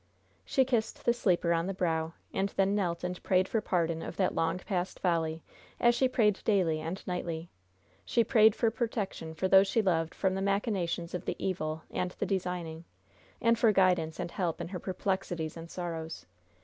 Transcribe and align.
She 0.43 0.65
kissed 0.65 1.05
the 1.05 1.13
sleeper 1.13 1.53
on 1.53 1.67
the 1.67 1.75
brow, 1.75 2.13
and 2.33 2.49
then 2.49 2.73
knelt 2.73 3.03
and 3.03 3.21
prayed 3.21 3.47
for 3.47 3.61
pardon 3.61 4.01
of 4.01 4.17
that 4.17 4.33
long 4.33 4.57
past 4.57 4.99
folly, 4.99 5.43
as 5.79 5.93
she 5.93 6.07
prayed 6.09 6.39
daily 6.43 6.79
and 6.81 7.05
nightly; 7.05 7.51
she 8.03 8.23
prayed 8.23 8.55
for 8.55 8.71
protection 8.71 9.35
for 9.35 9.47
those 9.47 9.67
she 9.67 9.83
loved 9.83 10.15
from 10.15 10.33
the 10.33 10.41
machinations 10.41 11.13
of 11.13 11.25
the 11.25 11.35
evil 11.37 11.83
and 11.91 12.09
the 12.17 12.25
designing, 12.25 12.83
and 13.39 13.59
for 13.59 13.71
guidance 13.71 14.19
and 14.19 14.31
help 14.31 14.59
in 14.59 14.69
her 14.69 14.79
perplexities 14.79 15.55
and 15.55 15.69
sorrows. 15.69 16.25